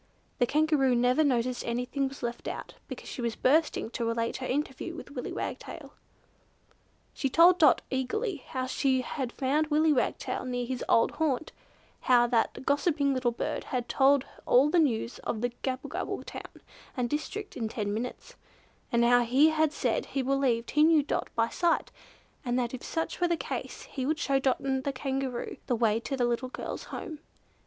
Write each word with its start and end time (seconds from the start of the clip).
The 0.39 0.47
Kangaroo 0.47 0.95
never 0.95 1.23
noticed 1.23 1.61
that 1.61 1.67
anything 1.69 2.07
was 2.07 2.23
left 2.23 2.47
out, 2.47 2.73
because 2.87 3.07
she 3.07 3.21
was 3.21 3.35
bursting 3.35 3.91
to 3.91 4.03
relate 4.03 4.37
her 4.37 4.47
interview 4.47 4.95
with 4.95 5.11
Willy 5.11 5.31
Wagtail. 5.31 5.93
She 7.13 7.29
told 7.29 7.59
Dot 7.59 7.83
eagerly 7.91 8.37
how 8.37 8.65
she 8.65 9.01
had 9.01 9.31
found 9.31 9.67
Willy 9.67 9.93
Wagtail 9.93 10.43
near 10.43 10.65
his 10.65 10.83
old 10.89 11.11
haunt; 11.11 11.51
how 11.99 12.25
that 12.25 12.65
gossiping 12.65 13.13
little 13.13 13.29
bird 13.31 13.65
had 13.65 13.87
told 13.87 14.25
all 14.47 14.71
the 14.71 14.79
news 14.79 15.19
of 15.19 15.41
the 15.41 15.51
Gabblegabble 15.61 16.25
town 16.25 16.63
and 16.97 17.07
district 17.07 17.55
in 17.55 17.69
ten 17.69 17.93
minutes, 17.93 18.33
and 18.91 19.05
how 19.05 19.21
he 19.21 19.49
had 19.51 19.71
said 19.71 20.07
he 20.07 20.23
believed 20.23 20.71
he 20.71 20.81
knew 20.83 21.03
Dot 21.03 21.29
by 21.35 21.47
sight, 21.47 21.91
and 22.43 22.57
that 22.57 22.73
if 22.73 22.81
such 22.81 23.21
were 23.21 23.27
the 23.27 23.37
case 23.37 23.83
he 23.83 24.07
would 24.07 24.17
show 24.17 24.39
Dot 24.39 24.61
and 24.61 24.83
the 24.83 24.93
Kangaroo 24.93 25.57
the 25.67 25.75
way 25.75 25.99
to 25.99 26.17
the 26.17 26.25
little 26.25 26.49
girl's 26.49 26.85
home. 26.85 27.19